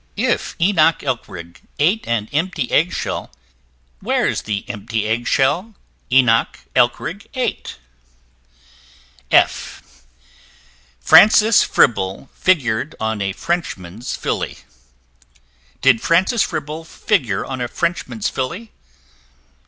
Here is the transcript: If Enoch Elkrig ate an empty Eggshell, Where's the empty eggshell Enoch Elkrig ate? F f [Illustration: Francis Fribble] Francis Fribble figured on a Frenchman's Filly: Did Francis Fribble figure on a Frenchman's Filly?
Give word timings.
If 0.17 0.55
Enoch 0.59 1.03
Elkrig 1.03 1.57
ate 1.77 2.07
an 2.07 2.27
empty 2.33 2.71
Eggshell, 2.71 3.29
Where's 3.99 4.41
the 4.41 4.67
empty 4.67 5.05
eggshell 5.07 5.75
Enoch 6.11 6.57
Elkrig 6.75 7.27
ate? 7.35 7.77
F 9.29 9.29
f 9.29 9.81
[Illustration: 9.83 10.07
Francis 11.01 11.61
Fribble] 11.63 12.15
Francis 12.15 12.23
Fribble 12.23 12.29
figured 12.33 12.95
on 12.99 13.21
a 13.21 13.31
Frenchman's 13.31 14.15
Filly: 14.15 14.57
Did 15.83 16.01
Francis 16.01 16.41
Fribble 16.41 16.83
figure 16.83 17.45
on 17.45 17.61
a 17.61 17.67
Frenchman's 17.67 18.27
Filly? 18.27 18.71